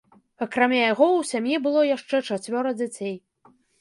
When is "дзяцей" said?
2.79-3.15